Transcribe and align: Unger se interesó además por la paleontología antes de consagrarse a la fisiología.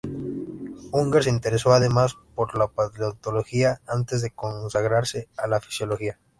Unger 0.93 1.23
se 1.23 1.29
interesó 1.29 1.73
además 1.73 2.17
por 2.33 2.57
la 2.57 2.65
paleontología 2.69 3.81
antes 3.85 4.23
de 4.23 4.31
consagrarse 4.31 5.29
a 5.37 5.45
la 5.45 5.61
fisiología. 5.61 6.17